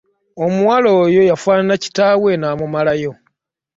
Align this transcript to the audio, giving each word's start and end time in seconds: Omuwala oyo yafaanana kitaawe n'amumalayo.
Omuwala 0.45 0.89
oyo 1.03 1.21
yafaanana 1.29 1.75
kitaawe 1.83 2.31
n'amumalayo. 2.37 3.11